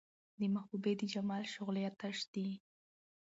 [0.39, 2.47] د محبوبې د جمال شغلې اۤتش دي